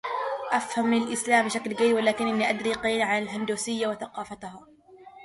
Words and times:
أفهم 0.51 0.93
الإسلام 0.93 1.45
بشكل 1.45 1.75
جيد 1.75 1.93
ولكنني 1.95 2.49
أدري 2.49 2.73
قليلاً 2.73 3.05
عن 3.05 3.21
الهندوسية 3.23 3.87
وثقافتها. 3.87 4.67